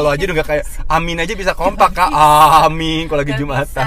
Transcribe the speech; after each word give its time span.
halo 0.00 0.16
aja 0.16 0.24
udah 0.24 0.46
kayak 0.48 0.64
amin 0.88 1.20
aja 1.20 1.36
bisa 1.36 1.52
kompak 1.52 1.92
kak 1.92 2.08
amin 2.64 3.04
kalau 3.04 3.20
lagi 3.20 3.36
jumatan 3.36 3.84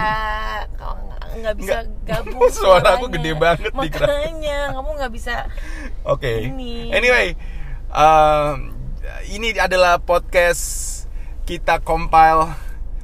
kalau 0.77 0.93
nggak- 1.41 1.57
bisa 1.57 1.77
gabung 2.05 2.37
Suara 2.53 3.01
aku 3.01 3.09
suaranya. 3.09 3.13
gede 3.17 3.31
banget 3.33 3.71
di 3.73 3.73
makanya 3.73 4.59
kamu 4.77 4.89
nggak 4.93 5.11
bisa 5.11 5.35
Oke. 6.03 6.51
Ini. 6.51 6.91
Anyway, 6.91 7.33
um, 7.89 8.75
ini 9.25 9.55
adalah 9.55 9.97
podcast 10.03 10.63
kita 11.43 11.79
compile 11.79 12.51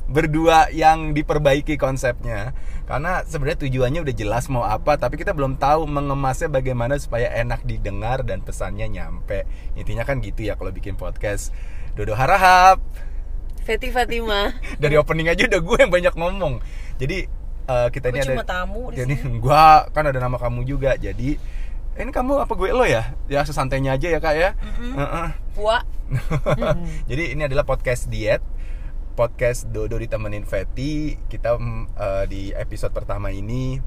berdua 0.06 0.68
yang 0.70 1.16
diperbaiki 1.16 1.80
konsepnya. 1.80 2.52
Karena 2.84 3.24
sebenarnya 3.24 3.64
tujuannya 3.64 4.04
udah 4.04 4.16
jelas 4.16 4.52
mau 4.52 4.68
apa, 4.68 5.00
tapi 5.00 5.16
kita 5.16 5.32
belum 5.32 5.56
tahu 5.56 5.88
mengemasnya 5.88 6.52
bagaimana 6.52 7.00
supaya 7.00 7.32
enak 7.32 7.64
didengar 7.64 8.28
dan 8.28 8.44
pesannya 8.44 8.92
nyampe. 8.92 9.48
Intinya 9.80 10.04
kan 10.04 10.20
gitu 10.20 10.44
ya 10.44 10.60
kalau 10.60 10.76
bikin 10.76 11.00
podcast. 11.00 11.56
Dodo 11.96 12.20
harahap. 12.20 12.84
Feti 13.70 13.94
Fatima 13.94 14.50
Dari 14.82 14.98
opening 14.98 15.30
aja 15.30 15.46
udah 15.46 15.62
gue 15.62 15.78
yang 15.78 15.94
banyak 15.94 16.14
ngomong. 16.18 16.58
Jadi 16.98 17.30
uh, 17.70 17.94
kita 17.94 18.10
Gue 18.10 18.18
ini 18.18 18.26
ada 18.26 18.34
cuma 18.34 18.46
tamu 18.50 18.82
di 18.90 19.06
jadi 19.06 19.14
gua 19.38 19.86
kan 19.94 20.10
ada 20.10 20.18
nama 20.18 20.42
kamu 20.42 20.66
juga. 20.66 20.98
Jadi 20.98 21.38
ini 22.00 22.10
kamu 22.10 22.42
apa 22.42 22.54
gue 22.58 22.74
lo 22.74 22.82
ya? 22.90 23.14
Ya 23.30 23.46
sesantainya 23.46 23.94
aja 23.94 24.10
ya 24.10 24.18
kak 24.18 24.34
ya. 24.34 24.50
Heeh. 24.58 25.30
Wah 25.62 25.86
Jadi 27.10 27.38
ini 27.38 27.46
adalah 27.46 27.62
podcast 27.70 28.10
diet, 28.10 28.42
podcast 29.14 29.70
Dodo 29.70 30.02
ditemenin 30.02 30.50
Feti. 30.50 31.14
Kita 31.30 31.54
mm, 31.62 31.84
eh, 31.94 32.26
di 32.26 32.42
episode 32.50 32.90
pertama 32.90 33.30
ini 33.30 33.78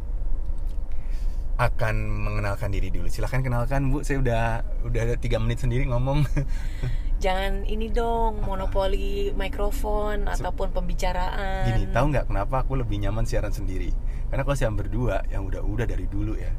akan 1.60 1.94
mengenalkan 2.24 2.72
diri 2.72 2.88
dulu. 2.88 3.08
Silahkan 3.08 3.44
kenalkan 3.44 3.92
bu. 3.92 4.00
Saya 4.04 4.20
udah 4.20 4.44
udah 4.88 5.02
tiga 5.20 5.36
menit 5.40 5.60
sendiri 5.60 5.88
ngomong. 5.88 6.24
jangan 7.22 7.62
ini 7.70 7.86
dong 7.94 8.42
monopoli 8.42 9.30
mikrofon 9.38 10.26
ataupun 10.26 10.74
pembicaraan 10.74 11.70
Gini, 11.70 11.86
tahu 11.94 12.10
nggak 12.10 12.26
kenapa 12.26 12.66
aku 12.66 12.74
lebih 12.74 12.98
nyaman 12.98 13.22
siaran 13.22 13.54
sendiri? 13.54 13.94
Karena 14.26 14.42
kalau 14.42 14.58
siaran 14.58 14.74
berdua 14.74 15.22
yang 15.30 15.46
udah-udah 15.46 15.86
dari 15.86 16.10
dulu 16.10 16.34
ya 16.34 16.50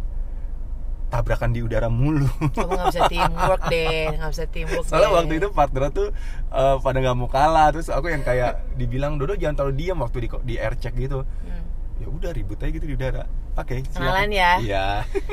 tabrakan 1.14 1.54
di 1.54 1.62
udara 1.62 1.94
mulu. 1.94 2.26
kamu 2.58 2.74
nggak 2.74 2.90
bisa 2.90 3.04
teamwork 3.14 3.62
deh 3.70 4.10
nggak 4.18 4.32
bisa 4.34 4.46
teamwork 4.50 4.86
Soalnya 4.90 5.10
deh. 5.14 5.18
waktu 5.22 5.34
itu 5.38 5.48
partner 5.54 5.84
tuh 5.94 6.08
eh, 6.50 6.76
pada 6.82 6.98
nggak 6.98 7.18
mau 7.20 7.30
kalah, 7.30 7.70
terus 7.70 7.94
aku 7.94 8.10
yang 8.10 8.26
kayak 8.26 8.66
dibilang 8.74 9.22
Dodo 9.22 9.38
jangan 9.38 9.62
terlalu 9.62 9.76
diam 9.78 10.02
waktu 10.02 10.26
di 10.26 10.28
di 10.42 10.56
air 10.58 10.74
check 10.74 10.98
gitu. 10.98 11.22
Hmm. 11.22 11.64
Ya 12.04 12.08
udah 12.12 12.32
ribut 12.36 12.60
aja 12.60 12.68
gitu 12.76 12.84
di 12.84 13.00
udara. 13.00 13.24
Oke, 13.56 13.80
silakan. 13.88 14.28
Kenalan 14.28 14.32
ya. 14.36 14.52
Iya. 14.60 14.86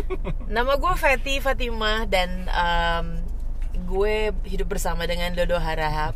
Nama 0.55 0.73
gue 0.79 0.93
Feti 0.95 1.43
Fatimah 1.43 2.07
dan 2.07 2.47
em, 2.47 3.07
gue 3.91 4.31
hidup 4.47 4.71
bersama 4.71 5.03
dengan 5.11 5.35
Dodo 5.35 5.59
Harahap. 5.59 6.15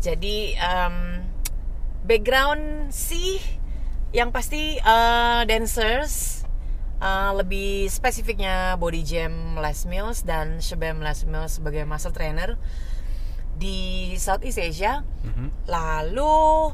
Jadi 0.00 0.56
em, 0.56 1.20
background 2.08 2.88
sih 2.88 3.44
yang 4.16 4.32
pasti 4.32 4.80
eh, 4.80 5.40
dancers 5.44 6.44
eh, 6.96 7.30
lebih 7.36 7.92
spesifiknya 7.92 8.80
body 8.80 9.02
jam 9.04 9.60
Les 9.60 9.84
Mills 9.84 10.24
dan 10.24 10.64
Shebam 10.64 11.04
Les 11.04 11.28
Mills 11.28 11.60
sebagai 11.60 11.84
muscle 11.84 12.16
trainer 12.16 12.56
di 13.56 14.12
Southeast 14.16 14.60
Asia. 14.60 15.04
Mhm. 15.24 15.68
Lalu 15.68 16.72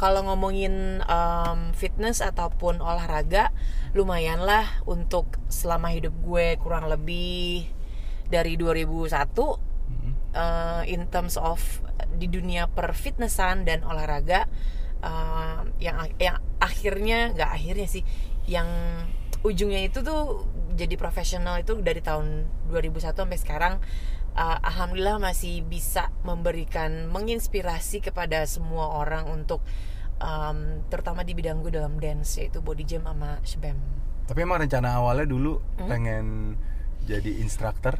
kalau 0.00 0.24
ngomongin 0.24 1.04
em, 1.04 1.76
fitness 1.76 2.24
ataupun 2.24 2.80
olahraga, 2.80 3.52
lumayan 3.92 4.40
lah 4.40 4.80
untuk 4.88 5.36
selama 5.52 5.92
hidup 5.92 6.16
gue 6.24 6.56
kurang 6.56 6.88
lebih 6.88 7.68
dari 8.32 8.56
2001 8.56 9.60
Mhm. 9.90 10.10
eh, 10.32 10.82
in 10.88 11.04
terms 11.12 11.36
of 11.36 11.60
di 12.16 12.30
dunia 12.30 12.64
perfitnessan 12.64 13.68
dan 13.68 13.84
olahraga 13.84 14.48
eh, 15.04 15.60
yang 15.82 16.08
yang 16.16 16.40
akhirnya 16.60 17.36
nggak 17.36 17.50
akhirnya 17.50 17.84
sih 17.84 18.04
yang 18.46 18.68
ujungnya 19.40 19.84
itu 19.84 20.00
tuh 20.00 20.44
jadi 20.76 20.96
profesional 20.96 21.56
itu 21.58 21.76
dari 21.80 22.00
tahun 22.00 22.44
2001 22.68 23.24
sampai 23.24 23.40
sekarang 23.40 23.74
eh, 24.32 24.58
alhamdulillah 24.62 25.18
masih 25.18 25.62
bisa 25.62 26.08
memberikan 26.22 27.08
menginspirasi 27.08 28.00
kepada 28.00 28.44
semua 28.44 28.98
orang 28.98 29.28
untuk 29.28 29.60
em, 30.18 30.84
terutama 30.88 31.22
di 31.22 31.32
bidang 31.32 31.60
gue 31.60 31.72
dalam 31.72 31.96
dance 31.96 32.38
yaitu 32.38 32.60
body 32.60 32.84
jam 32.84 33.04
sama 33.04 33.40
shebam. 33.42 33.76
Tapi 34.26 34.38
emang 34.40 34.62
rencana 34.62 34.94
awalnya 34.96 35.26
dulu 35.26 35.58
Hmm? 35.76 35.88
pengen 35.88 36.26
jadi 37.02 37.40
instruktur, 37.40 37.96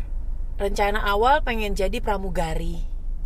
rencana 0.56 1.02
awal 1.02 1.41
pengen 1.41 1.72
jadi 1.72 1.98
pramugari. 1.98 2.84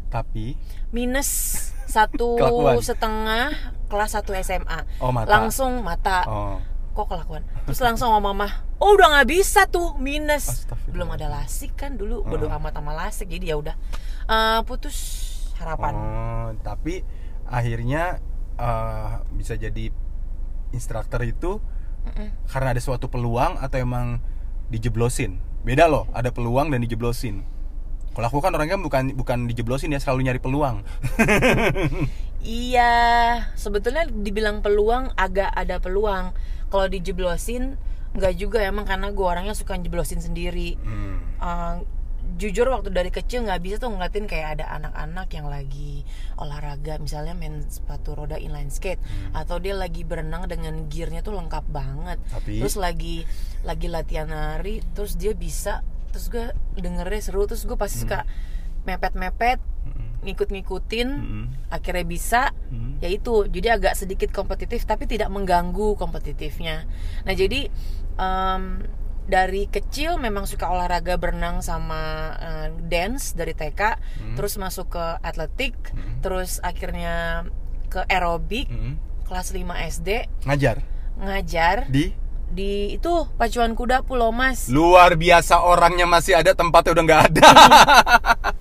Tapi? 0.08 0.54
Minus 0.94 1.28
satu 1.94 2.38
setengah 2.80 3.50
kelas 3.86 4.16
1 4.16 4.24
SMA 4.42 4.80
oh 4.98 5.12
mata. 5.12 5.28
langsung 5.28 5.82
mata. 5.82 6.18
Oh. 6.24 6.56
Kok 6.94 7.06
kelakuan 7.06 7.42
terus 7.66 7.78
langsung 7.78 8.08
sama 8.08 8.22
mama 8.24 8.48
oh 8.78 8.94
udah 8.94 9.10
nggak 9.12 9.28
bisa 9.28 9.66
tuh 9.66 9.98
minus 9.98 10.64
belum 10.88 11.10
ada 11.10 11.26
lasik 11.28 11.74
kan 11.74 11.98
dulu 11.98 12.22
bodo 12.22 12.46
Oh. 12.46 12.56
amat 12.56 12.72
sama 12.72 12.94
lasik 12.94 13.28
jadi 13.28 13.52
ya 13.52 13.56
udah 13.58 13.76
Eh, 14.24 14.60
putus 14.64 14.96
harapan 15.60 15.92
Oh, 15.92 16.48
tapi 16.62 17.04
akhirnya 17.44 18.22
eh, 18.54 19.10
bisa 19.34 19.52
jadi 19.54 19.92
instruktur 20.70 21.20
itu 21.22 21.60
Mm-mm. 22.04 22.32
karena 22.48 22.72
ada 22.72 22.80
suatu 22.80 23.06
peluang 23.06 23.56
atau 23.58 23.76
emang 23.76 24.20
dijeblosin? 24.66 25.38
Beda 25.60 25.86
loh, 25.86 26.04
ada 26.10 26.28
peluang 26.28 26.68
dan 26.68 26.80
dijeblosin. 26.80 27.44
Kalau 28.14 28.26
aku 28.30 28.38
kan 28.38 28.54
orangnya 28.54 28.78
bukan 28.78 29.12
bukan 29.12 29.50
dijeblosin 29.50 29.90
ya, 29.90 29.98
selalu 29.98 30.30
nyari 30.30 30.38
peluang. 30.38 30.86
iya 32.44 32.92
sebetulnya 33.56 34.04
dibilang 34.04 34.60
peluang 34.60 35.10
agak 35.16 35.48
ada 35.48 35.80
peluang 35.80 36.36
kalau 36.68 36.86
dijeblosin 36.86 37.80
nggak 38.14 38.34
juga 38.36 38.62
emang 38.62 38.86
karena 38.86 39.10
gue 39.10 39.26
orangnya 39.26 39.56
suka 39.56 39.74
jeblosin 39.80 40.20
sendiri 40.20 40.76
Hmm. 40.78 41.18
Uh, 41.40 41.76
jujur 42.34 42.66
waktu 42.66 42.88
dari 42.88 43.08
kecil 43.08 43.44
nggak 43.44 43.60
bisa 43.60 43.76
tuh 43.76 43.92
ngeliatin 43.92 44.24
kayak 44.24 44.58
ada 44.58 44.66
anak-anak 44.80 45.28
yang 45.30 45.46
lagi 45.46 46.02
olahraga 46.36 46.96
misalnya 46.96 47.36
main 47.36 47.62
sepatu 47.68 48.16
roda 48.16 48.36
inline 48.36 48.68
skate 48.68 49.00
Hmm. 49.00 49.40
atau 49.40 49.56
dia 49.56 49.72
lagi 49.72 50.04
berenang 50.04 50.44
dengan 50.44 50.84
gearnya 50.88 51.20
tuh 51.20 51.36
lengkap 51.36 51.64
banget 51.68 52.18
Tapi 52.28 52.60
terus 52.60 52.76
lagi 52.76 53.24
lagi 53.62 53.86
latihan 53.88 54.28
nari 54.28 54.84
terus 54.92 55.16
dia 55.16 55.32
bisa 55.32 55.80
terus 56.14 56.30
gue 56.30 56.46
dengernya 56.76 57.20
seru 57.20 57.42
terus 57.44 57.66
gue 57.66 57.74
pasti 57.74 57.98
suka 58.00 58.22
mepet-mepet 58.82 59.58
Mm-mm. 59.58 60.22
ngikut-ngikutin 60.22 61.08
Mm-mm. 61.10 61.44
akhirnya 61.68 62.06
bisa 62.06 62.42
Mm. 62.70 63.02
ya 63.02 63.08
itu 63.08 63.44
jadi 63.46 63.74
agak 63.74 63.94
sedikit 63.94 64.30
kompetitif 64.30 64.82
tapi 64.82 65.04
tidak 65.04 65.26
mengganggu 65.28 65.94
kompetitifnya 65.94 66.86
nah 67.22 67.34
jadi 67.34 67.66
em, 68.14 68.62
dari 69.24 69.66
kecil 69.66 70.16
memang 70.16 70.44
suka 70.44 70.68
olahraga 70.68 71.16
berenang 71.16 71.58
sama 71.58 72.02
eh, 72.36 72.68
dance 72.84 73.32
dari 73.32 73.52
TK 73.52 73.80
Hmm. 74.20 74.36
terus 74.36 74.54
masuk 74.54 74.92
ke 74.92 75.04
atletik 75.20 75.74
Hmm. 75.90 76.20
terus 76.20 76.60
akhirnya 76.60 77.42
ke 77.88 78.04
aerobik 78.06 78.68
Mm-mm. 78.68 79.00
kelas 79.24 79.50
5 79.50 79.64
SD 79.90 80.08
ngajar 80.44 80.84
ngajar 81.14 81.86
di 81.88 82.12
di 82.54 82.94
itu 82.94 83.26
pacuan 83.34 83.74
kuda 83.74 84.06
Pulau 84.06 84.30
Mas 84.30 84.70
luar 84.70 85.18
biasa 85.18 85.66
orangnya 85.66 86.06
masih 86.06 86.38
ada 86.38 86.54
tempatnya 86.54 86.94
udah 86.94 87.04
nggak 87.04 87.22
ada. 87.34 87.48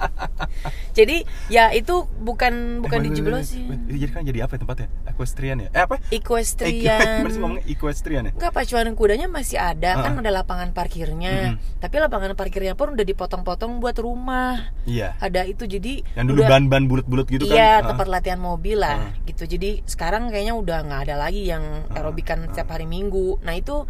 jadi 0.92 1.26
ya 1.48 1.70
itu 1.70 1.94
bukan 2.18 2.80
bukan 2.80 3.00
Eh, 3.00 3.06
dijeblosin 3.08 3.66
wait. 3.66 3.82
Jadi 3.86 4.06
kan 4.10 4.22
jadi 4.24 4.40
apa 4.44 4.54
ya 4.54 4.60
tempatnya? 4.60 4.88
Equestrian 5.06 5.58
ya? 5.58 5.70
Eh 5.70 5.82
apa? 5.82 5.96
equestrian 6.10 7.22
Masih 7.22 7.40
ngomongnya 7.40 7.66
equestrian 7.66 8.24
ya? 8.26 8.32
Enggak 8.32 8.52
pacuan 8.52 8.88
kudanya 8.94 9.28
masih 9.28 9.58
ada 9.58 9.96
kan 9.96 10.12
Ah. 10.12 10.20
ada 10.20 10.32
lapangan 10.34 10.70
parkirnya. 10.72 11.56
Mm-mm. 11.56 11.80
Tapi 11.80 11.96
lapangan 11.98 12.34
parkirnya 12.34 12.74
pun 12.74 12.92
udah 12.92 13.04
dipotong-potong 13.04 13.78
buat 13.78 13.96
rumah. 13.96 14.74
Iya. 14.84 15.16
Ada 15.18 15.46
itu 15.46 15.66
jadi 15.66 16.02
Yang 16.14 16.26
dulu 16.28 16.40
udah- 16.40 16.52
ban-ban 16.52 16.84
bulat-bulat 16.86 17.28
gitu 17.28 17.44
kan? 17.46 17.56
Iya, 17.56 17.72
Ah. 17.76 17.86
tempat 17.86 18.08
latihan 18.08 18.38
mobil 18.38 18.78
lah 18.78 19.10
Ah. 19.10 19.24
gitu. 19.24 19.44
Jadi 19.46 19.82
sekarang 19.84 20.28
kayaknya 20.28 20.54
udah 20.54 20.78
nggak 20.82 21.02
ada 21.04 21.16
lagi 21.18 21.44
yang 21.44 21.64
aerobikan 21.90 22.46
setiap 22.46 22.70
hari 22.70 22.86
Minggu. 22.86 23.40
Nah, 23.42 23.54
itu 23.54 23.86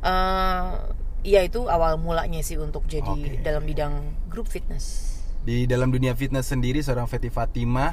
eh 0.00 0.64
ya 1.22 1.40
itu 1.40 1.68
awal 1.68 1.96
mulanya 1.96 2.40
sih 2.40 2.56
untuk 2.56 2.84
jadi 2.86 3.04
Oke. 3.06 3.40
dalam 3.40 3.62
bidang 3.62 3.92
grup 4.26 4.48
fitness. 4.48 5.19
Di 5.40 5.64
dalam 5.64 5.88
dunia 5.94 6.12
fitness 6.12 6.52
sendiri 6.52 6.84
seorang 6.84 7.08
Feti 7.08 7.32
Fatimah 7.32 7.92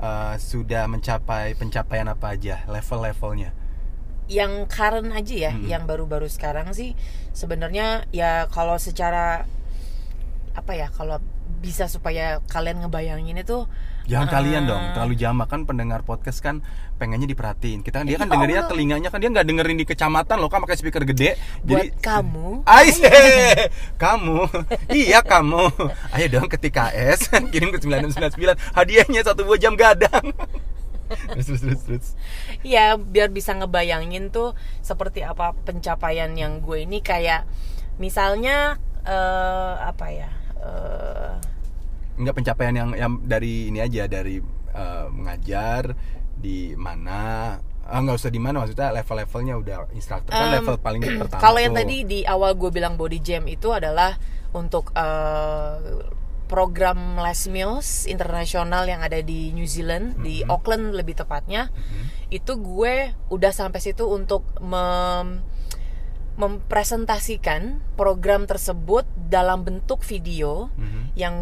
eh, 0.00 0.34
sudah 0.40 0.84
mencapai 0.92 1.56
pencapaian 1.56 2.08
apa 2.12 2.36
aja 2.36 2.64
level-levelnya? 2.68 3.50
yang 4.30 4.70
current 4.70 5.10
aja 5.10 5.50
ya, 5.50 5.52
Mm-mm. 5.58 5.66
yang 5.66 5.90
baru-baru 5.90 6.30
sekarang 6.30 6.70
sih 6.70 6.94
sebenarnya 7.34 8.06
ya 8.14 8.46
kalau 8.46 8.78
secara 8.78 9.42
apa 10.54 10.72
ya 10.74 10.86
kalau 10.90 11.18
bisa 11.58 11.90
supaya 11.90 12.38
kalian 12.46 12.86
ngebayangin 12.86 13.42
itu 13.42 13.66
Jangan 14.06 14.26
Ah. 14.26 14.32
kalian 14.32 14.62
dong, 14.64 14.84
terlalu 14.92 15.14
jamak 15.14 15.46
kan 15.46 15.60
pendengar 15.62 16.00
podcast 16.00 16.40
kan 16.40 16.62
pengennya 16.96 17.26
diperhatiin. 17.26 17.80
Kita 17.80 18.02
dia 18.02 18.16
kan 18.16 18.26
Ya 18.26 18.32
dengerinnya 18.32 18.62
Allah. 18.64 18.72
telinganya 18.72 19.08
kan 19.08 19.18
dia 19.18 19.28
nggak 19.28 19.46
dengerin 19.46 19.76
di 19.76 19.86
kecamatan 19.86 20.36
loh 20.36 20.48
kan 20.48 20.60
pakai 20.60 20.76
speaker 20.76 21.04
gede. 21.04 21.36
buat 21.62 21.86
kamu 21.98 22.64
Ais, 22.64 22.96
kamu, 24.02 24.48
iya 24.90 25.20
kamu. 25.20 25.68
Ayo 26.10 26.26
dong 26.30 26.46
ke 26.46 26.56
TKS, 26.56 27.28
kirim 27.52 27.70
ke 27.70 27.78
999 27.78 28.56
hadiahnya 28.72 29.20
satu 29.22 29.44
buah 29.44 29.58
jam 29.58 29.74
gadang. 29.74 30.32
terus 31.34 31.46
terus 31.48 31.62
terus 31.66 31.82
terus. 31.82 32.06
ya 32.62 32.94
biar 32.94 33.34
bisa 33.34 33.50
ngebayangin 33.50 34.30
tuh 34.30 34.54
seperti 34.78 35.26
apa 35.26 35.58
pencapaian 35.66 36.30
yang 36.32 36.62
gue 36.62 36.86
ini 36.86 37.02
kayak 37.02 37.50
misalnya 37.98 38.78
eh, 39.02 39.74
apa 39.82 40.06
ya 40.06 40.30
eh, 40.62 41.34
Enggak 42.20 42.36
pencapaian 42.36 42.74
yang 42.76 42.90
yang 42.92 43.12
dari 43.22 43.68
ini 43.68 43.80
aja 43.80 44.04
dari 44.04 44.36
eh, 44.70 45.06
mengajar 45.08 45.96
di 46.36 46.76
mana 46.76 47.18
Ah, 47.82 47.98
nggak 47.98 48.22
usah 48.22 48.30
di 48.30 48.38
mana 48.38 48.62
maksudnya 48.62 48.94
level-levelnya 48.94 49.54
udah 49.56 49.76
instruktur 49.90 50.30
kan 50.30 50.46
Em, 50.46 50.62
level 50.62 50.78
paling 50.78 51.02
pertama 51.26 51.42
Kalau 51.42 51.58
yang 51.58 51.74
tuh. 51.74 51.82
tadi 51.82 51.96
di 52.06 52.20
awal 52.22 52.54
gue 52.54 52.70
bilang 52.70 52.94
body 52.94 53.18
jam 53.18 53.50
itu 53.50 53.74
adalah 53.74 54.14
untuk 54.54 54.94
eh, 54.94 56.06
program 56.46 56.98
Les 57.16 57.46
Mills 57.46 58.06
internasional 58.06 58.82
yang 58.84 59.02
ada 59.02 59.18
di 59.18 59.50
New 59.50 59.66
Zealand 59.66 60.18
di 60.18 60.38
Mm-hmm. 60.38 60.50
Auckland 60.50 60.94
lebih 60.94 61.14
tepatnya. 61.14 61.70
Itu 62.26 62.58
gue 62.58 63.10
udah 63.26 63.50
sampai 63.50 63.78
situ 63.78 64.06
untuk 64.06 64.46
mem- 64.60 65.42
mempresentasikan 66.40 67.84
program 67.94 68.48
tersebut 68.48 69.04
dalam 69.28 69.62
bentuk 69.62 70.00
video 70.00 70.72
Mhm. 70.74 71.02
yang 71.14 71.34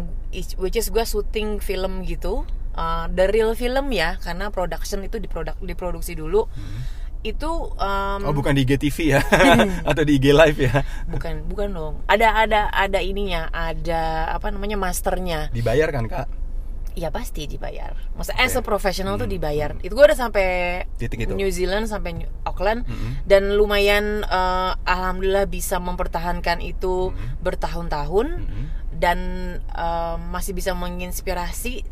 which 0.59 0.75
is 0.75 0.91
gue 0.91 1.01
syuting 1.01 1.57
film 1.57 2.03
gitu. 2.03 2.43
Uh, 2.75 3.07
the 3.11 3.27
real 3.27 3.55
film 3.55 3.91
ya 3.91 4.19
karena 4.19 4.51
production 4.51 5.01
itu 5.01 5.17
diproduk 5.17 5.55
diproduksi 5.59 6.13
dulu. 6.13 6.47
Itu 7.19 7.75
um, 7.75 8.19
Oh 8.23 8.31
bukan 8.31 8.55
di 8.55 8.63
IGTV 8.63 8.97
ya? 9.11 9.19
Atau 9.89 10.07
di 10.07 10.15
IG 10.15 10.31
Live 10.31 10.55
ya? 10.55 10.87
Bukan 11.05 11.43
bukan 11.47 11.67
dong. 11.71 11.95
Ada 12.07 12.47
ada 12.47 12.61
ada 12.71 12.99
ininya 13.03 13.51
ada 13.51 14.31
apa 14.31 14.47
namanya 14.47 14.79
masternya. 14.79 15.51
Dibayar 15.51 15.91
kan 15.91 16.07
kak 16.07 16.38
ya 16.99 17.09
pasti 17.09 17.47
dibayar 17.47 17.95
maksudnya 18.13 18.43
as 18.43 18.53
a 18.53 18.61
professional 18.61 19.15
tuh 19.15 19.23
Hmm, 19.23 19.33
dibayar 19.33 19.69
itu 19.79 19.89
gue 19.89 20.03
udah 20.03 20.19
sampai 20.19 20.47
Titik 20.95 21.23
itu. 21.23 21.31
New 21.31 21.47
Zealand 21.49 21.87
sampai 21.87 22.11
Auckland 22.43 22.83
Mhm. 22.83 23.23
dan 23.23 23.55
lumayan 23.55 24.21
eh, 24.21 24.71
alhamdulillah 24.85 25.47
bisa 25.47 25.79
mempertahankan 25.79 26.59
itu 26.59 27.09
Mhm. 27.09 27.39
bertahun-tahun 27.39 28.27
Mhm. 28.37 28.63
dan 28.93 29.17
eh, 29.63 30.15
masih 30.27 30.51
bisa 30.51 30.75
menginspirasi 30.75 31.87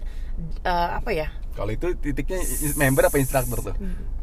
eh, 0.62 0.90
apa 0.94 1.10
ya 1.10 1.32
kalau 1.56 1.72
itu 1.72 1.96
titiknya 1.96 2.38
member 2.76 3.08
apa 3.08 3.18
instruktur 3.18 3.64
tuh 3.64 3.78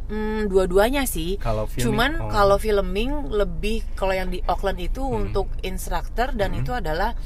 Hmm, 0.05 0.53
dua-duanya 0.53 1.09
sih. 1.09 1.41
Kalau 1.41 1.65
Cuman 1.65 2.21
oh. 2.21 2.29
kalau 2.29 2.61
filming 2.61 3.25
lebih 3.25 3.89
kalau 3.97 4.13
yang 4.13 4.29
di 4.29 4.45
Auckland 4.45 4.77
itu 4.77 5.01
untuk 5.01 5.49
instruktur 5.65 6.37
dan 6.37 6.53
Hmm. 6.53 6.61
itu 6.61 6.77
adalah 6.77 7.17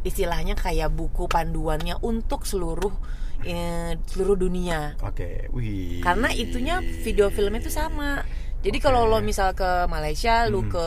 istilahnya 0.00 0.54
kayak 0.54 0.90
buku 0.90 1.26
panduannya 1.26 1.98
untuk 1.98 2.44
seluruh 2.44 2.92
eh, 3.40 3.94
seluruh 4.04 4.34
dunia. 4.34 4.98
oke 4.98 5.50
wih 5.52 6.02
Karena 6.02 6.26
itunya 6.28 6.78
video 6.80 7.30
film 7.30 7.54
itu 7.54 7.68
sama. 7.68 8.26
Jadi 8.58 8.78
kalau 8.78 9.06
lo 9.06 9.22
misal 9.22 9.54
ke 9.54 9.86
Malaysia, 9.86 10.42
lu 10.44 10.66
Hmm. 10.66 10.72
ke 10.72 10.86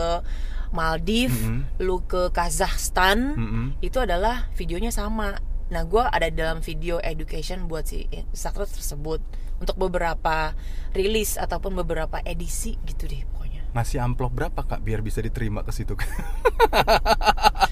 Maldives, 0.69 1.35
Mhm. 1.37 1.79
lu 1.79 2.03
ke 2.03 2.27
Kazakhstan, 2.29 3.35
Mhm. 3.35 3.65
itu 3.79 3.97
adalah 3.97 4.51
videonya 4.53 4.91
sama. 4.91 5.39
Nah, 5.67 5.83
gue 5.83 6.03
ada 6.03 6.27
dalam 6.27 6.59
video 6.59 6.99
education 6.99 7.63
buat 7.65 7.87
si 7.87 8.03
instruktur 8.09 8.67
tersebut 8.67 9.23
untuk 9.57 9.75
beberapa 9.77 10.51
rilis 10.91 11.35
ataupun 11.35 11.71
beberapa 11.77 12.19
edisi 12.21 12.75
gitu 12.83 13.07
deh 13.07 13.23
pokoknya. 13.25 13.63
ngasih 13.71 14.03
amplop 14.03 14.35
berapa 14.35 14.59
kak 14.61 14.83
biar 14.83 14.99
bisa 14.99 15.23
diterima 15.23 15.63
ke 15.63 15.71
situ 15.71 15.95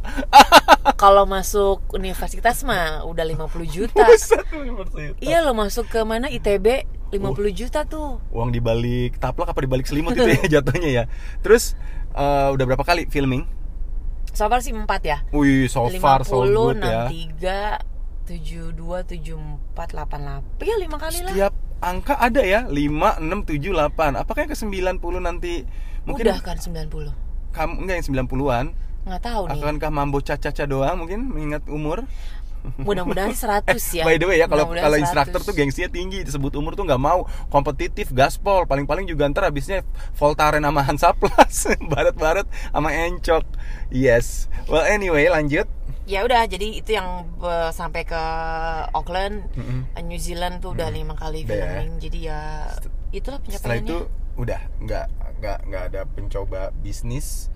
Kalau 1.02 1.26
masuk 1.26 1.82
universitas 1.92 2.62
mah 2.62 3.02
udah 3.04 3.24
50 3.26 3.48
juta. 3.66 4.06
Iya 5.18 5.42
lo 5.42 5.52
masuk 5.52 5.90
ke 5.90 6.00
mana 6.02 6.28
ITB 6.28 6.86
50 7.12 7.52
juta 7.52 7.84
tuh. 7.84 8.24
uang 8.32 8.48
dibalik 8.48 9.20
taplak 9.20 9.52
apa 9.52 9.60
dibalik 9.60 9.84
selimut 9.84 10.16
itu 10.16 10.24
ya 10.24 10.40
jatuhnya 10.58 10.88
ya 10.88 11.04
terus 11.44 11.76
eh, 12.16 12.48
udah 12.48 12.64
berapa 12.64 12.80
kali 12.80 13.04
filming 13.06 13.44
So 14.32 14.48
far 14.48 14.64
sih 14.64 14.72
4 14.72 14.88
ya. 15.04 15.20
wih 15.28 15.68
so 15.68 15.92
far 16.00 16.24
so 16.24 16.40
50, 16.40 16.56
good 16.56 16.80
ya 16.80 17.12
63, 18.24 18.72
72, 19.12 19.20
74, 19.20 19.92
88. 19.92 20.64
Ya 20.64 20.76
5 20.80 20.88
kali 20.88 21.18
lah. 21.20 21.32
setiap 21.36 21.52
angka 21.84 22.14
ada 22.16 22.40
ya 22.40 22.64
5, 22.64 23.20
6, 23.20 23.60
7, 23.60 23.76
8 23.92 24.16
apakah 24.16 24.40
yang 24.40 24.50
ke 24.50 24.56
90 24.56 25.20
nanti 25.20 25.54
mungkin 26.08 26.24
Udah 26.24 26.40
kan 26.40 26.56
90. 26.56 27.12
kamu 27.52 27.72
enggak 27.84 27.94
yang 28.00 28.06
90-an 28.24 28.64
Nggak 29.02 29.22
tahu 29.22 29.42
nih. 29.50 29.60
akankah 29.60 29.90
mambo 29.90 30.18
caca-caca 30.18 30.64
doang 30.64 30.96
mungkin 30.96 31.26
mengingat 31.26 31.66
umur? 31.66 32.06
Mudah-mudahan 32.78 33.34
100 33.34 33.74
ya. 33.98 34.06
By 34.06 34.22
the 34.22 34.26
way 34.30 34.38
ya 34.38 34.46
kalau 34.46 34.70
kalau 34.70 34.94
100. 34.94 35.02
instruktur 35.02 35.40
tuh 35.42 35.50
gengsinya 35.50 35.90
tinggi 35.90 36.22
disebut 36.22 36.54
umur 36.54 36.78
tuh 36.78 36.86
nggak 36.86 37.02
mau. 37.02 37.26
Kompetitif 37.50 38.14
gaspol. 38.14 38.70
Paling-paling 38.70 39.02
juga 39.04 39.26
ntar 39.26 39.50
habisnya 39.50 39.82
Voltaren 40.14 40.62
sama 40.62 40.86
Hansaplas 40.86 41.66
baret-baret 41.90 42.46
sama 42.70 42.94
encok. 42.94 43.42
Yes. 43.90 44.46
Well 44.70 44.86
anyway 44.86 45.26
lanjut. 45.26 45.66
Ya 46.02 46.22
udah 46.22 46.46
jadi 46.46 46.78
itu 46.78 46.94
yang 46.94 47.26
eh, 47.42 47.70
sampai 47.74 48.06
ke 48.06 48.22
Auckland. 48.90 49.42
Mm-mm. 49.54 49.90
eh, 49.94 50.02
New 50.02 50.18
Zealand 50.18 50.62
tuh 50.62 50.74
udah 50.74 50.86
lima 50.86 51.18
kali 51.18 51.42
Udah 51.42 51.54
ya. 51.54 51.62
filming 51.66 51.92
jadi 51.98 52.18
ya 52.22 52.40
itulah 53.10 53.38
setelah 53.42 53.78
pencapaiannya. 53.78 53.90
itu 53.90 53.98
udah 54.32 54.60
nggak 54.80 55.06
nggak 55.36 55.58
nggak 55.68 55.82
ada 55.92 56.00
pencoba 56.08 56.60
bisnis 56.80 57.51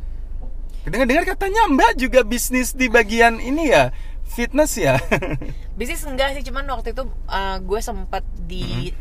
dengar-dengar 0.86 1.24
katanya 1.36 1.66
Mbak 1.66 1.92
juga 1.98 2.20
bisnis 2.22 2.70
di 2.72 2.86
bagian 2.86 3.42
ini 3.42 3.74
ya 3.74 3.90
fitness 4.26 4.76
ya. 4.76 5.00
Bisnis 5.78 6.04
enggak 6.04 6.36
sih 6.36 6.44
cuman 6.46 6.66
waktu 6.72 6.92
itu 6.92 7.04
eh, 7.28 7.56
gue 7.62 7.80
sempat 7.80 8.22
di 8.46 8.92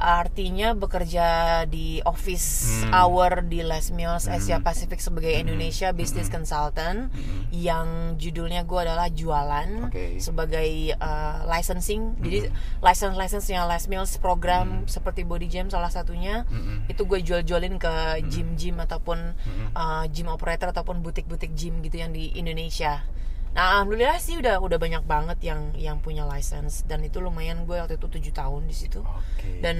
artinya 0.00 0.72
bekerja 0.72 1.26
di 1.68 2.00
office 2.02 2.80
Hmm. 2.88 2.96
hour 2.96 3.44
di 3.44 3.60
Les 3.60 3.92
Mills 3.92 4.24
Asia 4.26 4.56
Hmm. 4.56 4.64
Pacific 4.64 4.96
sebagai 4.96 5.28
Indonesia 5.30 5.92
Business 5.92 6.26
Consultant 6.26 7.12
Hmm. 7.12 7.44
yang 7.52 7.86
judulnya 8.16 8.64
gue 8.64 8.80
adalah 8.80 9.06
jualan 9.06 9.92
Oke. 9.92 10.16
sebagai 10.16 10.66
uh, 10.96 11.44
licensing 11.46 12.16
jadi 12.18 12.48
Hmm. 12.48 12.56
license 12.80 13.14
license-nya 13.14 13.68
Les 13.68 13.84
Mills 13.86 14.16
program 14.16 14.88
seperti 14.88 15.22
Body 15.22 15.46
Jam 15.46 15.68
salah 15.68 15.92
satunya 15.92 16.48
Mm-mm. 16.48 16.88
itu 16.88 17.04
gue 17.04 17.20
jual-jualin 17.20 17.76
ke 17.76 17.92
gym-gym 18.26 18.80
ataupun 18.80 19.36
Mm-mm. 19.36 19.68
uh, 19.72 20.08
gym 20.08 20.26
operator 20.26 20.72
ataupun 20.72 21.04
butik-butik 21.04 21.52
gym 21.52 21.84
gitu 21.84 22.00
yang 22.00 22.10
di 22.10 22.32
Indonesia. 22.32 23.04
Nah, 23.50 23.82
alhamdulillah 23.82 24.22
sih 24.22 24.38
udah 24.38 24.62
udah 24.62 24.78
banyak 24.78 25.02
banget 25.02 25.38
yang 25.42 25.74
yang 25.74 25.98
punya 25.98 26.22
license 26.22 26.86
dan 26.86 27.02
itu 27.02 27.18
lumayan 27.18 27.66
gue 27.66 27.74
waktu 27.82 27.98
itu 27.98 28.06
tujuh 28.06 28.30
tahun 28.30 28.70
di 28.70 28.74
situ. 28.76 29.02
Oke. 29.02 29.58
Dan 29.58 29.78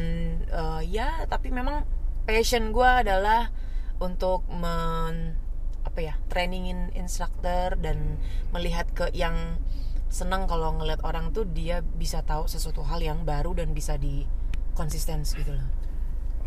uh, 0.50 0.82
ya, 0.82 1.26
tapi 1.30 1.54
memang 1.54 1.86
passion 2.26 2.74
gue 2.74 2.90
adalah 3.06 3.54
untuk 4.02 4.42
men 4.50 5.38
apa 5.86 6.00
ya, 6.02 6.14
trainingin 6.26 6.90
instructor 6.98 7.78
dan 7.78 8.18
melihat 8.50 8.90
ke 8.90 9.06
yang 9.14 9.58
senang 10.10 10.50
kalau 10.50 10.74
ngeliat 10.74 11.06
orang 11.06 11.30
tuh 11.30 11.46
dia 11.46 11.86
bisa 11.86 12.26
tahu 12.26 12.50
sesuatu 12.50 12.82
hal 12.82 12.98
yang 12.98 13.22
baru 13.22 13.54
dan 13.54 13.70
bisa 13.70 13.94
di 13.94 14.26
konsisten 14.74 15.22
gitu 15.22 15.54
loh. 15.54 15.79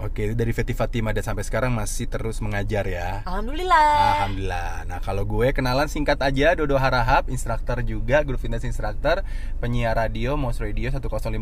Oke, 0.04 0.36
dari 0.36 0.52
Feti 0.52 0.76
Fatima 0.76 1.16
dan 1.16 1.24
sampai 1.24 1.48
sekarang 1.48 1.72
masih 1.72 2.12
terus 2.12 2.44
mengajar 2.44 2.84
ya. 2.84 3.24
Alhamdulillah. 3.24 4.20
Alhamdulillah. 4.20 4.72
Nah, 4.84 5.00
kalau 5.00 5.24
gue 5.24 5.56
kenalan 5.56 5.88
singkat 5.88 6.20
aja 6.20 6.52
Dodo 6.54 6.76
Harahap, 6.76 7.32
instruktur 7.32 7.80
juga, 7.82 8.20
grup 8.22 8.36
fitness 8.38 8.68
instructor, 8.68 9.24
penyiar 9.64 9.96
radio, 9.96 10.36
Mos 10.36 10.60
Radio 10.60 10.92
105,8 10.92 11.40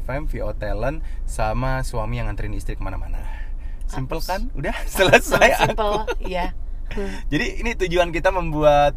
FM, 0.00 0.22
VO 0.26 0.50
Talent, 0.56 1.04
sama 1.28 1.84
suami 1.84 2.16
yang 2.16 2.32
nganterin 2.32 2.56
istri 2.56 2.72
ke 2.72 2.80
mana-mana. 2.80 3.20
Simple 3.84 4.18
Hapus. 4.18 4.32
kan? 4.32 4.40
Udah 4.56 4.72
selesai. 4.96 5.68
Simple, 5.68 6.08
iya. 6.24 6.56
Jadi 7.32 7.60
ini 7.60 7.76
tujuan 7.76 8.10
kita 8.10 8.32
membuat 8.32 8.96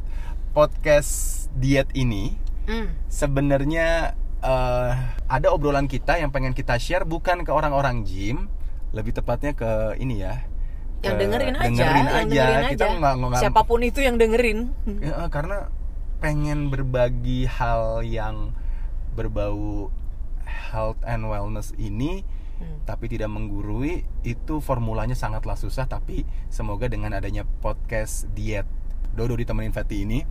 podcast 0.51 1.45
diet 1.53 1.91
ini 1.93 2.39
Hmm. 2.63 2.95
sebenarnya 3.11 4.15
eh, 4.39 4.91
ada 5.27 5.47
obrolan 5.51 5.83
kita 5.83 6.15
yang 6.15 6.31
pengen 6.31 6.55
kita 6.55 6.79
share 6.79 7.03
bukan 7.03 7.43
ke 7.43 7.51
orang-orang 7.51 8.07
gym, 8.07 8.47
lebih 8.93 9.11
tepatnya 9.11 9.51
ke 9.51 9.71
ini 9.97 10.21
ya. 10.21 10.45
Yang 11.01 11.15
dengerin 11.19 11.53
aja, 11.53 11.65
dengerin 11.67 11.83
yang 11.99 12.07
aja. 12.07 12.23
dengerin 12.23 12.69
Kita 12.69 12.85
aja. 12.85 12.95
nggak 12.95 13.13
nggak- 13.19 13.41
Siapa 13.41 13.61
pun 13.63 13.79
itu 13.81 13.99
yang 13.99 14.15
dengerin. 14.15 14.59
Ya, 15.01 15.13
eh, 15.17 15.29
karena 15.29 15.67
pengen 16.17 16.69
berbagi 16.69 17.43
hal 17.45 17.99
yang 18.01 18.55
berbau 19.11 19.91
health 20.71 20.97
and 21.03 21.25
wellness 21.25 21.75
ini 21.75 22.23
Hmm. 22.53 22.79
tapi 22.85 23.05
tidak 23.07 23.27
menggurui 23.27 24.05
itu 24.21 24.57
formulanya 24.59 25.13
sangatlah 25.13 25.53
susah 25.53 25.83
tapi 25.83 26.21
semoga 26.47 26.85
dengan 26.85 27.11
adanya 27.11 27.43
podcast 27.59 28.29
diet 28.31 28.63
Dodo 29.11 29.33
ditemenin 29.33 29.69
Fatih 29.69 30.05
ini 30.05 30.21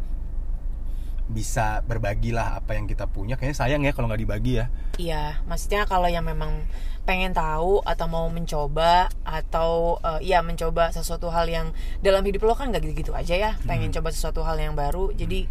bisa 1.33 1.81
berbagilah 1.89 2.61
apa 2.61 2.77
yang 2.77 2.85
kita 2.87 3.09
punya 3.09 3.35
kayaknya 3.41 3.57
sayang 3.57 3.83
ya 3.83 3.97
kalau 3.97 4.07
nggak 4.13 4.23
dibagi 4.23 4.53
ya 4.61 4.67
Iya, 5.01 5.41
maksudnya 5.49 5.89
kalau 5.89 6.05
yang 6.05 6.29
memang 6.29 6.69
pengen 7.03 7.33
tahu 7.35 7.81
atau 7.83 8.07
mau 8.07 8.29
mencoba 8.29 9.09
atau 9.25 9.97
eh, 10.05 10.31
ya 10.31 10.45
mencoba 10.45 10.93
sesuatu 10.93 11.33
hal 11.33 11.49
yang 11.49 11.73
dalam 12.05 12.23
hidup 12.23 12.45
lo 12.45 12.55
kan 12.55 12.69
nggak 12.71 12.85
gitu-gitu 12.85 13.17
aja 13.17 13.35
ya, 13.35 13.51
pengen 13.65 13.89
coba 13.91 14.13
sesuatu 14.13 14.45
hal 14.45 14.61
yang 14.61 14.77
baru. 14.77 15.11
Jadi 15.17 15.49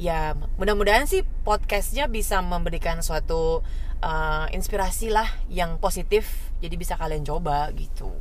ya 0.00 0.32
mudah-mudahan 0.56 1.04
sih 1.04 1.26
podcastnya 1.44 2.08
bisa 2.08 2.40
memberikan 2.40 3.02
suatu 3.02 3.60
eh, 4.00 4.46
inspirasi 4.54 5.10
lah 5.10 5.26
yang 5.50 5.76
positif. 5.82 6.54
Jadi 6.62 6.78
bisa 6.78 6.94
kalian 6.94 7.26
coba 7.26 7.68
gitu. 7.74 8.14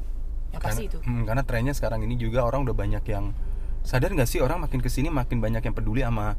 Yang 0.49 0.61
pasti 0.65 0.83
itu. 0.89 0.97
hmm, 1.05 1.29
karena 1.29 1.43
trennya 1.45 1.73
sekarang 1.77 2.01
ini 2.03 2.17
juga 2.17 2.41
orang 2.41 2.65
udah 2.65 2.73
banyak 2.73 3.05
yang 3.05 3.37
sadar 3.85 4.11
nggak 4.11 4.27
sih 4.27 4.41
orang 4.41 4.59
makin 4.59 4.81
ke 4.83 4.89
sini 4.91 5.07
makin 5.07 5.39
banyak 5.39 5.61
yang 5.63 5.71
peduli 5.77 6.03
sama 6.03 6.35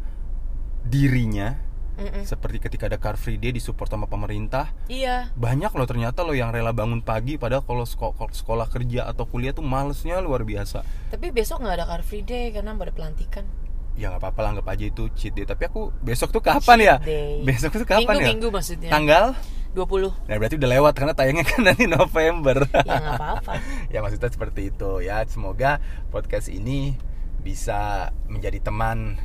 dirinya 0.82 1.56
Mm-mm. 1.92 2.24
seperti 2.24 2.56
ketika 2.58 2.86
ada 2.86 2.96
Car 2.96 3.14
Free 3.14 3.36
Day 3.36 3.52
disupport 3.52 3.84
sama 3.86 4.06
pemerintah 4.06 4.72
Iya. 4.86 5.28
banyak 5.30 5.68
loh 5.68 5.84
ternyata 5.84 6.20
loh 6.20 6.32
yang 6.32 6.48
rela 6.48 6.70
bangun 6.70 7.00
pagi 7.00 7.36
padahal 7.36 7.60
kalau 7.60 7.84
seko- 7.84 8.14
kalau 8.14 8.30
sekolah 8.30 8.66
kerja 8.66 9.04
atau 9.04 9.24
kuliah 9.24 9.50
tuh 9.50 9.60
malesnya 9.60 10.16
luar 10.18 10.40
biasa 10.40 10.80
Tapi 11.08 11.28
besok 11.28 11.60
nggak 11.60 11.74
ada 11.74 11.86
car 11.86 12.00
free 12.00 12.22
day 12.22 12.48
karena 12.50 12.72
ada 12.72 12.88
pelantikan. 12.90 13.44
ya 13.92 14.08
nggak 14.08 14.22
apa-apa 14.22 14.40
lah 14.40 14.48
anggap 14.50 14.68
aja 14.70 14.84
itu 14.86 15.12
cheat 15.12 15.34
day 15.34 15.44
tapi 15.44 15.66
aku 15.66 15.92
besok 16.00 16.30
tuh 16.30 16.40
kapan 16.40 16.78
ya 16.80 16.94
Cheat 16.96 17.04
day. 17.04 17.32
besok 17.42 17.70
tuh 17.74 17.84
kapan 17.84 18.00
ya 18.00 18.08
Minggu-minggu 18.24 18.48
maksudnya. 18.48 18.88
tanggal 18.88 19.24
20. 19.70 20.10
nah 20.24 20.34
berarti 20.34 20.56
udah 20.56 20.70
lewat 20.72 20.92
karena 20.94 21.12
tayangnya 21.12 21.44
kan 21.44 21.60
nanti 21.62 21.84
November 21.86 22.64
Ya 22.72 22.96
nggak 22.96 23.12
apa-apa. 23.14 23.52
ya 23.92 23.98
maksudnya 24.00 24.30
seperti 24.30 24.72
itu 24.72 24.90
ya 24.98 25.20
semoga 25.26 25.78
podcast 26.08 26.48
ini 26.48 26.96
bisa 27.38 28.08
menjadi 28.24 28.56
teman 28.62 29.20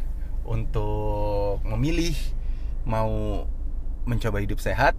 untuk 0.46 1.60
memilih 1.64 2.14
mau 2.86 3.46
mencoba 4.06 4.38
hidup 4.38 4.58
sehat 4.58 4.94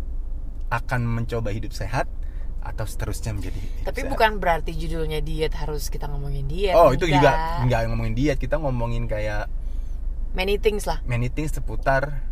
akan 0.69 1.07
mencoba 1.07 1.55
hidup 1.55 1.71
sehat 1.71 2.11
atau 2.59 2.83
seterusnya 2.83 3.31
menjadi 3.31 3.63
Tapi 3.87 4.03
sehat. 4.03 4.11
bukan 4.11 4.31
berarti 4.37 4.75
judulnya 4.75 5.23
diet 5.23 5.55
harus 5.55 5.87
kita 5.87 6.11
ngomongin 6.11 6.51
diet. 6.51 6.75
oh 6.75 6.91
itu 6.91 7.07
juga 7.07 7.63
nggak 7.63 7.81
ngomongin 7.87 8.15
diet 8.15 8.39
kita 8.39 8.59
ngomongin 8.59 9.07
kayak 9.07 9.47
Many 10.35 10.59
things 10.59 10.85
lah. 10.85 10.99
many 11.07 11.31
things 11.31 11.55
seputar 11.55 12.27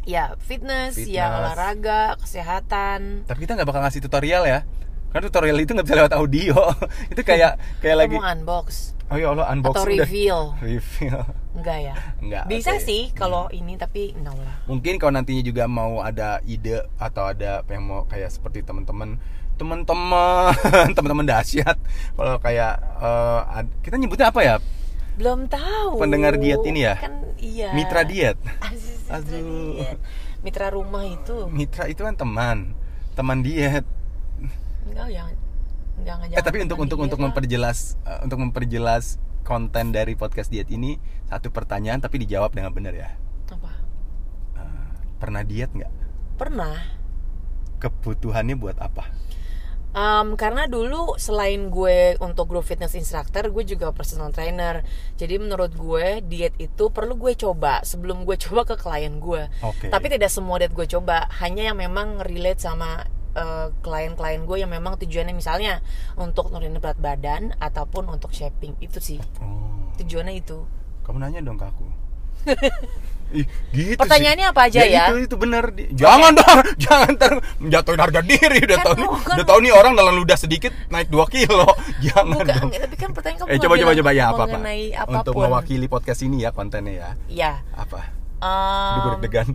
Ya 0.00 0.32
fitness, 0.40 0.96
Fitness. 0.96 1.12
ya 1.12 1.28
olahraga, 1.28 2.16
kesehatan. 2.16 3.24
tapi 3.24 3.44
kita 3.44 3.52
nggak 3.52 3.68
bakal 3.68 3.80
ngasih 3.80 4.00
tutorial 4.00 4.44
ya 4.44 4.64
karena 5.10 5.24
tutorial 5.26 5.58
itu 5.58 5.70
nggak 5.70 5.84
bisa 5.84 5.96
lewat 5.96 6.14
audio 6.14 6.54
itu 7.12 7.20
kayak 7.20 7.52
kayak 7.78 7.96
lagi 7.98 8.16
unbox 8.16 8.94
oh 9.06 9.16
ya 9.16 9.26
Allah 9.28 9.50
unboxing 9.50 9.74
atau 9.74 10.06
reveal. 10.06 10.40
reveal 10.62 11.20
Enggak 11.50 11.78
ya? 11.82 11.94
Enggak, 12.22 12.42
Bisa 12.46 12.72
oke. 12.72 12.86
sih 12.86 13.10
kalau 13.10 13.50
ini 13.50 13.74
tapi 13.74 14.14
no 14.14 14.30
lah. 14.32 14.62
mungkin 14.64 14.96
kalau 14.96 15.12
nantinya 15.12 15.42
juga 15.42 15.66
mau 15.66 15.98
ada 15.98 16.38
ide 16.44 16.86
atau 16.94 17.26
ada 17.26 17.66
yang 17.66 17.82
mau 17.82 18.06
kayak 18.06 18.30
seperti 18.30 18.62
teman-teman 18.62 19.18
teman-teman 19.58 20.54
teman-teman 20.96 21.26
dahsyat 21.26 21.74
kalau 22.14 22.38
kayak 22.38 22.78
ad- 23.50 23.74
kita 23.82 23.98
nyebutnya 23.98 24.30
apa 24.30 24.40
ya 24.40 24.56
Belum 25.10 25.44
tahu. 25.44 26.00
Pendengar 26.00 26.40
diet 26.40 26.64
ini 26.64 26.80
ya? 26.80 26.96
Kan 26.96 27.12
iya. 27.36 27.76
mitra 27.76 28.00
diet 28.02 28.40
Aziz, 28.62 29.04
Aduh. 29.04 29.84
Mitra 30.40 30.72
rumah 30.72 31.04
itu. 31.04 31.44
mitra 31.52 31.84
itu 31.84 32.00
kan 32.00 32.16
teman 32.16 32.72
teman 33.12 33.44
diet 33.44 33.84
Enggak 34.90 35.08
ya. 35.14 35.24
Enggak 36.00 36.14
ngajak. 36.20 36.36
eh 36.36 36.44
tapi 36.44 36.58
untuk 36.64 36.78
untuk 36.80 36.98
untuk 37.00 37.18
memperjelas 37.20 38.00
eh, 38.08 38.20
untuk 38.24 38.38
memperjelas 38.40 39.20
konten 39.44 39.92
dari 39.92 40.14
podcast 40.14 40.52
diet 40.52 40.68
ini 40.70 41.00
satu 41.26 41.50
pertanyaan 41.50 41.98
tapi 42.00 42.20
dijawab 42.22 42.52
dengan 42.52 42.70
benar 42.70 42.94
ya 42.94 43.10
apa? 43.50 43.72
Eh, 44.56 44.90
pernah 45.18 45.42
diet 45.42 45.72
nggak 45.74 45.92
Pernah. 46.38 46.76
kebutuhannya 47.80 48.56
buat 48.56 48.76
apa 48.80 49.08
Um, 49.90 50.38
karena 50.38 50.70
dulu 50.70 51.18
selain 51.18 51.66
gue 51.66 52.14
untuk 52.22 52.46
group 52.46 52.62
fitness 52.62 52.94
instructor, 52.94 53.50
gue 53.50 53.66
juga 53.66 53.90
personal 53.90 54.30
trainer. 54.30 54.86
Jadi 55.18 55.42
menurut 55.42 55.74
gue 55.74 56.22
diet 56.22 56.54
itu 56.62 56.94
perlu 56.94 57.18
gue 57.18 57.34
coba 57.34 57.82
sebelum 57.82 58.22
gue 58.22 58.38
coba 58.46 58.62
ke 58.62 58.78
klien 58.78 59.18
gue. 59.18 59.50
Oke. 59.66 59.90
Tapi 59.90 60.06
tidak 60.06 60.30
semua 60.30 60.62
diet 60.62 60.70
gue 60.78 60.86
coba, 60.86 61.26
hanya 61.42 61.74
yang 61.74 61.78
memang 61.82 62.22
relate 62.22 62.62
sama 62.62 63.02
uh, 63.34 63.68
klien-klien 63.80 64.42
gue 64.42 64.56
yang 64.58 64.70
memang 64.70 64.96
tujuannya 64.96 65.34
misalnya 65.34 65.82
untuk 66.14 66.48
nurunin 66.50 66.78
berat 66.78 66.98
badan 66.98 67.54
ataupun 67.58 68.08
untuk 68.08 68.30
shaping 68.30 68.74
itu 68.78 68.98
sih 68.98 69.18
oh 69.38 69.70
tujuannya 70.00 70.40
itu. 70.40 70.64
Kamu 71.04 71.20
nanya 71.20 71.44
dong 71.44 71.60
ke 71.60 71.66
aku. 71.68 71.84
Ih, 73.30 73.46
gitu 73.70 73.94
Pertanyaannya 73.94 74.42
sih. 74.42 74.52
apa 74.56 74.60
aja 74.66 74.80
ya? 74.82 75.04
Itu 75.06 75.16
itu 75.22 75.36
benar. 75.38 75.70
Jangan 75.76 76.34
dong, 76.34 76.58
jangan 76.88 77.12
ter 77.14 77.32
menjatuhin 77.62 78.00
harga 78.02 78.20
diri 78.26 78.58
udah 78.66 78.78
Kan 78.80 78.86
tahu 78.90 78.96
bukan- 79.06 79.36
Udah 79.38 79.46
tahu 79.46 79.58
nih 79.62 79.72
orang 79.76 79.92
dalam 79.94 80.14
ludah 80.18 80.34
sedikit 80.34 80.72
naik 80.90 81.12
2 81.14 81.30
kilo. 81.30 81.68
Jangan 82.10 82.42
Bukan, 82.42 82.48
dong. 82.48 82.68
tapi 82.74 82.96
kan 82.98 83.10
pertanyaan 83.14 83.38
kamu 83.46 83.50
Eh 83.54 83.58
coba 83.62 83.74
coba 83.78 83.92
coba 83.94 84.10
ya 84.10 84.24
apa 84.34 84.42
apa. 84.50 84.58
Untuk 85.20 85.34
mewakili 85.36 85.86
podcast 85.86 86.26
ini 86.26 86.42
ya 86.42 86.50
kontennya 86.50 86.90
ya. 86.90 87.08
Ya. 87.30 87.52
Apa? 87.76 88.00
Um, 88.40 89.20
deg-degan. 89.20 89.52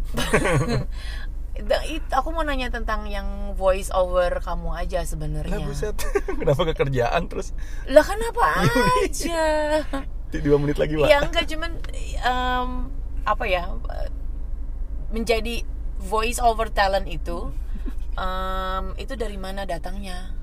Aku 2.12 2.36
mau 2.36 2.44
nanya 2.44 2.68
tentang 2.68 3.08
yang 3.08 3.56
voice 3.56 3.88
over 3.96 4.44
kamu 4.44 4.76
aja 4.76 5.08
sebenarnya. 5.08 5.56
Lah 5.56 5.68
buset. 5.68 5.96
Kenapa 6.44 6.62
kekerjaan 6.68 7.32
terus 7.32 7.56
Lah 7.88 8.04
kenapa 8.04 8.44
Ya 8.60 8.64
udah. 8.68 8.92
aja? 9.08 9.44
2 10.36 10.44
menit 10.60 10.76
lagi, 10.76 11.00
Pak. 11.00 11.08
ya 11.08 11.18
enggak 11.24 11.46
cuman 11.48 11.72
em, 12.20 12.70
apa 13.24 13.46
ya? 13.48 13.72
Menjadi 15.10 15.64
voice 15.98 16.44
over 16.44 16.68
talent 16.68 17.08
itu 17.08 17.56
em, 18.16 18.86
itu 19.00 19.16
dari 19.16 19.40
mana 19.40 19.64
datangnya? 19.64 20.36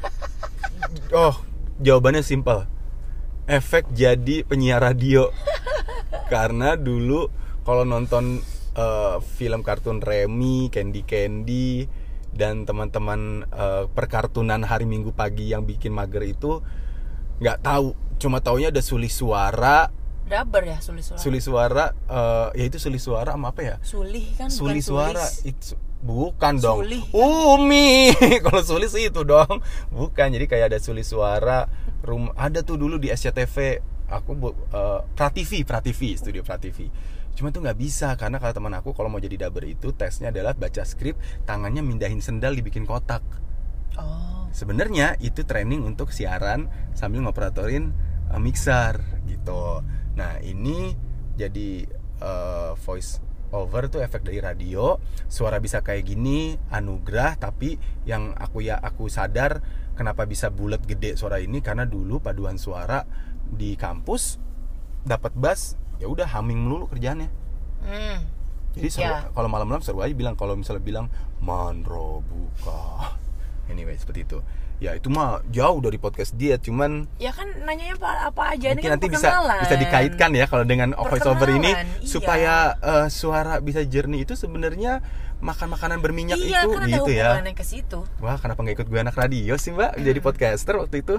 Oh, 1.12 1.34
jawabannya 1.82 2.22
simpel. 2.22 2.64
Efek 3.44 3.92
jadi 3.92 4.44
penyiar 4.44 4.80
radio. 4.80 5.28
Karena 6.28 6.76
dulu 6.76 7.28
kalau 7.64 7.82
nonton 7.82 8.40
eh, 8.78 9.16
film 9.34 9.66
kartun 9.66 9.98
Remy, 9.98 10.70
Candy 10.70 11.02
Candy 11.02 11.90
dan 12.30 12.62
teman-teman 12.62 13.50
eh, 13.50 13.84
perkartunan 13.90 14.62
hari 14.62 14.86
Minggu 14.86 15.10
pagi 15.10 15.50
yang 15.50 15.66
bikin 15.66 15.90
mager 15.90 16.22
itu 16.22 16.62
nggak 17.42 17.58
tahu, 17.66 17.98
cuma 18.22 18.38
taunya 18.38 18.70
ada 18.70 18.82
Suli 18.82 19.10
Suara, 19.10 19.90
Dabar 20.28 20.60
ya 20.60 20.76
Suli 20.84 21.00
suara. 21.00 21.18
Suli 21.18 21.40
Suara 21.40 21.84
eh, 22.04 22.48
ya 22.60 22.64
itu 22.68 22.76
Suli 22.76 23.00
Suara 23.00 23.32
sama 23.32 23.50
apa 23.50 23.60
ya? 23.64 23.76
Suli 23.80 24.28
kan 24.36 24.52
bukan 24.52 24.60
Suli 24.60 24.80
suara 24.84 25.26
itu 25.42 25.74
bukan 26.04 26.54
dong. 26.60 26.84
Suli. 26.84 27.00
Umi. 27.16 28.12
Kalau 28.44 28.62
Suli 28.62 28.86
sih 28.92 29.08
itu 29.08 29.24
dong. 29.24 29.64
Bukan. 29.88 30.28
Jadi 30.30 30.44
kayak 30.44 30.76
ada 30.76 30.78
Suli 30.78 31.02
suara 31.02 31.66
rumah 32.04 32.36
ada 32.36 32.60
tuh 32.62 32.76
dulu 32.76 33.00
di 33.00 33.08
SCTV 33.08 33.80
aku 34.08 34.30
bu, 34.34 34.48
eh, 34.52 35.00
Prativi, 35.14 35.62
Prativi, 35.62 36.16
studio 36.16 36.40
Prativi. 36.40 36.88
Cuma 37.38 37.54
tuh 37.54 37.62
nggak 37.62 37.78
bisa 37.78 38.18
karena 38.18 38.42
kata 38.42 38.58
teman 38.58 38.74
aku 38.74 38.96
kalau 38.96 39.06
mau 39.06 39.22
jadi 39.22 39.46
dubber 39.46 39.62
itu 39.70 39.94
tesnya 39.94 40.34
adalah 40.34 40.58
baca 40.58 40.82
skrip, 40.82 41.14
tangannya 41.46 41.86
mindahin 41.86 42.18
sendal 42.18 42.56
dibikin 42.58 42.82
kotak. 42.82 43.22
Oh. 43.94 44.50
Sebenarnya 44.50 45.14
itu 45.22 45.46
training 45.46 45.86
untuk 45.86 46.10
siaran 46.10 46.66
sambil 46.98 47.22
ngoperatorin 47.22 47.94
uh, 48.34 48.40
mixer 48.42 48.98
gitu. 49.30 49.86
Nah 50.18 50.42
ini 50.42 50.98
jadi 51.38 51.86
uh, 52.18 52.74
voice 52.74 53.22
over 53.54 53.86
tuh 53.88 54.02
efek 54.02 54.26
dari 54.26 54.42
radio. 54.42 54.98
Suara 55.30 55.62
bisa 55.62 55.80
kayak 55.80 56.04
gini, 56.10 56.58
anugerah. 56.74 57.38
Tapi 57.38 57.78
yang 58.04 58.34
aku 58.34 58.66
ya 58.66 58.76
aku 58.82 59.06
sadar 59.06 59.62
kenapa 59.98 60.28
bisa 60.30 60.50
bulat 60.54 60.84
gede 60.86 61.18
suara 61.18 61.42
ini 61.42 61.58
karena 61.58 61.82
dulu 61.82 62.22
paduan 62.22 62.54
suara 62.54 63.02
di 63.52 63.74
kampus 63.74 64.36
dapat 65.06 65.32
bass 65.32 65.78
ya 65.98 66.06
udah 66.06 66.26
humming 66.28 66.60
melulu 66.62 66.86
kerjaannya. 66.90 67.28
Hmm. 67.82 68.18
Jadi 68.78 68.88
seru, 68.94 69.10
Ya. 69.10 69.26
kalau 69.34 69.48
malam-malam 69.50 69.82
seru 69.82 69.98
aja 70.04 70.14
bilang 70.14 70.38
kalau 70.38 70.54
misalnya 70.54 70.82
bilang 70.84 71.06
mandro 71.42 72.22
buka. 72.26 73.14
Anyway 73.72 73.98
seperti 74.00 74.24
itu. 74.24 74.38
Ya 74.78 74.94
itu 74.94 75.10
mah 75.10 75.42
jauh 75.50 75.82
dari 75.82 75.98
podcast 75.98 76.38
diet, 76.38 76.62
cuman 76.62 77.10
Ya 77.18 77.34
kan 77.34 77.50
nanyanya 77.66 77.98
apa, 77.98 78.30
apa 78.30 78.42
aja 78.54 78.70
ini 78.70 78.78
mungkin 78.78 78.86
kan 78.86 78.94
nanti 78.94 79.08
bisa 79.10 79.28
bisa 79.66 79.74
dikaitkan 79.74 80.30
ya 80.38 80.46
kalau 80.46 80.62
dengan 80.62 80.94
voice 80.94 81.26
over 81.26 81.50
ini 81.50 81.74
iya. 81.74 81.82
supaya 82.06 82.54
eh, 82.78 83.06
suara 83.10 83.58
bisa 83.58 83.82
jernih 83.82 84.22
itu 84.22 84.38
sebenarnya 84.38 85.02
makan 85.38 85.70
makanan 85.70 85.98
berminyak 86.02 86.38
Iya, 86.38 86.66
itu 86.66 86.74
kan 86.74 86.82
ada 86.82 86.98
gitu 86.98 87.10
ya. 87.14 87.38
ke 87.54 87.64
situ. 87.64 88.02
Wah, 88.18 88.38
kenapa 88.42 88.58
nggak 88.62 88.82
ikut 88.82 88.88
gue 88.90 89.00
anak 89.00 89.14
radio 89.14 89.54
sih, 89.54 89.70
Mbak? 89.70 89.92
Hmm. 89.94 90.04
Jadi 90.04 90.18
podcaster 90.18 90.74
waktu 90.74 90.96
itu. 91.06 91.16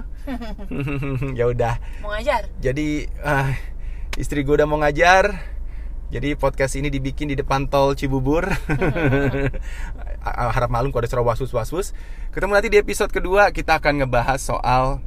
ya 1.38 1.48
udah. 1.48 1.80
Mau 2.04 2.12
ngajar? 2.12 2.52
Jadi 2.60 3.08
ah, 3.24 3.56
istri 4.20 4.44
gue 4.44 4.54
udah 4.54 4.68
mau 4.68 4.76
ngajar. 4.80 5.40
Jadi 6.10 6.34
podcast 6.34 6.74
ini 6.74 6.90
dibikin 6.90 7.30
di 7.30 7.36
depan 7.38 7.70
tol 7.70 7.94
Cibubur. 7.94 8.44
Harap 10.54 10.68
malum 10.68 10.90
kalau 10.90 11.06
ada 11.06 11.08
suara 11.08 11.24
wasus 11.24 11.54
wasus. 11.54 11.96
Ketemu 12.34 12.52
nanti 12.58 12.68
di 12.68 12.78
episode 12.82 13.14
kedua 13.14 13.54
kita 13.54 13.78
akan 13.78 14.04
ngebahas 14.04 14.42
soal 14.42 15.00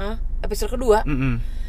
Hah? 0.00 0.16
Episode 0.40 0.72
kedua? 0.80 1.04
Mm-mm. 1.04 1.59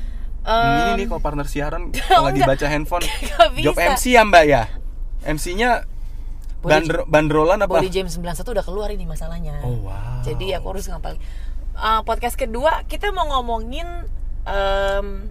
Em, 0.41 0.98
ini 0.98 1.03
nih 1.03 1.07
kalau 1.07 1.21
partner 1.21 1.45
siaran 1.45 1.93
kalau 2.10 2.25
lagi 2.27 2.41
baca 2.41 2.65
handphone 2.65 3.05
job. 3.65 3.77
MC 3.77 4.03
ya 4.12 4.24
mbak 4.24 4.43
ya 4.43 4.63
MC-nya 5.21 5.86
bandro, 6.60 7.05
bandrolan 7.05 7.60
apa 7.60 7.77
Body 7.77 7.89
Jam 7.89 8.05
91 8.05 8.41
udah 8.43 8.63
keluar 8.63 8.89
ini 8.89 9.05
masalahnya. 9.05 9.62
Oh, 9.62 9.86
wow. 9.86 10.21
Jadi 10.21 10.50
aku 10.53 10.65
harus 10.71 10.86
ngapal. 10.86 11.17
Uh, 11.71 12.01
podcast 12.01 12.33
kedua 12.36 12.81
kita 12.86 13.10
mau 13.10 13.29
ngomongin 13.29 13.86
em, 14.43 15.29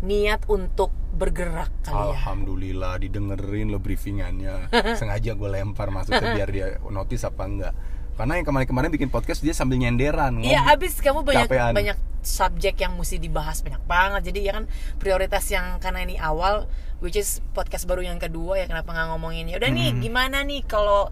niat 0.00 0.42
untuk 0.46 0.90
bergerak 1.12 1.70
kali 1.82 1.94
ya. 1.94 2.14
Alhamdulillah 2.14 2.94
didengerin 2.98 3.66
lo 3.68 3.78
briefingannya 3.78 4.70
sengaja 4.98 5.34
gue 5.34 5.48
lempar 5.48 5.90
maksudnya 5.90 6.30
biar 6.30 6.48
dia 6.48 6.66
notice 6.84 7.22
apa 7.22 7.42
enggak 7.42 7.74
karena 8.14 8.32
yang 8.34 8.46
kemarin-kemarin 8.46 8.90
bikin 8.90 9.10
podcast 9.10 9.38
dia 9.38 9.50
sambil 9.50 9.78
nyenderan 9.78 10.38
Iya, 10.38 10.66
abis 10.68 10.98
kamu 10.98 11.22
banyak 11.22 11.46
Capean. 11.46 11.74
banyak 11.74 11.98
subjek 12.28 12.76
yang 12.78 12.92
mesti 12.94 13.16
dibahas 13.16 13.64
banyak 13.64 13.80
banget. 13.82 14.28
Jadi 14.28 14.40
ya 14.44 14.52
kan 14.54 14.64
prioritas 14.96 15.48
yang 15.48 15.80
karena 15.80 16.04
ini 16.04 16.14
awal, 16.14 16.68
which 17.00 17.16
is 17.16 17.40
podcast 17.52 17.84
baru 17.84 18.04
yang 18.04 18.20
kedua 18.20 18.60
ya 18.60 18.66
kenapa 18.66 18.92
nggak 18.92 19.08
ngomongin 19.10 19.48
ya 19.48 19.56
udah 19.56 19.70
nih 19.70 19.88
Hmm. 19.90 20.00
gimana 20.00 20.44
nih 20.44 20.60
kalau 20.62 21.08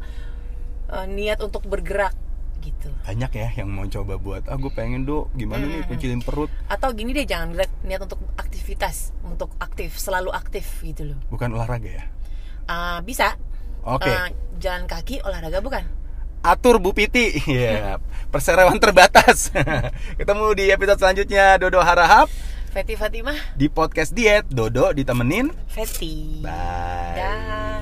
uh, 0.88 1.06
niat 1.08 1.40
untuk 1.40 1.64
bergerak 1.64 2.12
gitu. 2.58 2.90
banyak 3.06 3.30
ya 3.30 3.49
yang 3.56 3.70
mau 3.70 3.87
coba 3.87 4.18
buat 4.18 4.42
ah 4.44 4.58
gue 4.58 4.73
pengen 4.75 5.06
do 5.06 5.30
gimana 5.32 5.62
nih 5.62 5.87
kucilin 5.87 6.18
perut 6.18 6.50
Atau 6.66 6.90
gini 6.92 7.14
deh 7.14 7.23
jangan 7.23 7.54
gerak 7.54 7.70
niat 7.80 8.02
untuk 8.02 8.18
aktivitas, 8.35 9.14
untuk 9.23 9.54
aktif, 9.56 9.94
selalu 9.94 10.35
aktif 10.35 10.66
gitu 10.82 11.14
loh. 11.14 11.18
bukan 11.30 11.54
olahraga 11.54 11.87
ya 11.88 12.04
Uh, 12.66 12.99
bisa. 13.06 13.38
Oke. 13.87 14.11
Uh, 14.11 14.26
jalan 14.58 14.90
kaki 14.90 15.23
olahraga 15.23 15.62
bukan? 15.62 15.87
Atur 16.43 16.81
Bu 16.81 16.93
Piti. 16.97 17.38
Iya, 17.47 18.00
perseroan 18.33 18.76
terbatas. 18.81 19.52
Ketemu 20.21 20.47
di 20.57 20.64
episode 20.73 20.99
selanjutnya. 21.00 21.57
Dodo 21.61 21.81
Harahap. 21.81 22.28
Feti 22.76 22.93
Fatimah, 22.93 23.57
di 23.57 23.73
podcast 23.73 24.12
diet 24.12 24.45
Dodo 24.52 24.93
ditemenin. 24.93 25.49
Feti. 25.73 26.45
bye. 26.45 27.16
Dah. 27.16 27.75